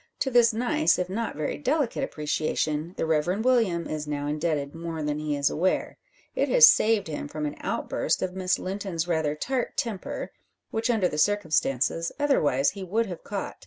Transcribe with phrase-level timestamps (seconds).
[0.21, 5.03] To this nice, if not very delicate appreciation, the Reverend William is now indebted more
[5.03, 5.95] than he is aware.
[6.35, 10.31] It has saved him from an outburst of Miss Linton's rather tart temper,
[10.71, 13.57] which, under the circumstances, otherwise he would have caught.